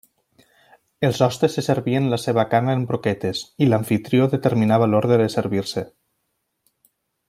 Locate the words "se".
1.57-1.63